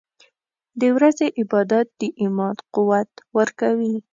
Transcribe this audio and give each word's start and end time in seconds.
•د 0.81 0.81
ورځې 0.95 1.27
عبادت 1.39 1.87
د 1.99 2.01
ایمان 2.21 2.55
قوت 2.73 3.11
ورکوي. 3.37 3.95